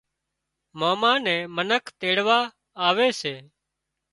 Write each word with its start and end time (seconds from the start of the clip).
ماما 0.79 1.13
نين 1.25 1.41
منک 1.55 1.83
تيڙوا 1.99 2.39
آوي 2.87 3.09
سي 3.21 3.35